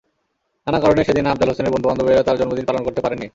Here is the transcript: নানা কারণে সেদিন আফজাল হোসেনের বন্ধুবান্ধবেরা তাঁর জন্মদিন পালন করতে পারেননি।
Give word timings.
নানা 0.67 0.79
কারণে 0.83 1.01
সেদিন 1.03 1.25
আফজাল 1.27 1.49
হোসেনের 1.49 1.73
বন্ধুবান্ধবেরা 1.73 2.25
তাঁর 2.25 2.39
জন্মদিন 2.39 2.65
পালন 2.67 2.81
করতে 2.83 3.01
পারেননি। 3.01 3.27